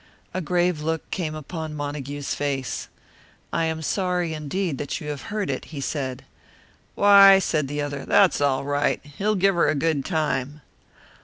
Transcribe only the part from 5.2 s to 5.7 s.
heard it,"